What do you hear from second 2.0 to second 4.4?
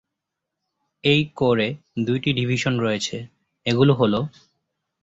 দুইটি ডিভিশন রয়েছে, এগুলো হলোঃ